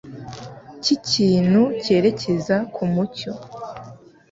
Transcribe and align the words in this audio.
cy'ikintu 0.83 1.61
cyerekeza 1.83 2.55
ku 2.73 2.83
mucyo. 2.93 3.31